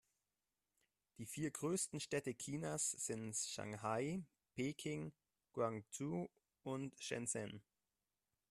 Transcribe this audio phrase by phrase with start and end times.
[1.19, 4.23] Die vier größten Städte Chinas sind Shanghai,
[4.55, 5.13] Peking,
[5.53, 6.27] Guangzhou
[6.63, 7.61] und Shenzhen.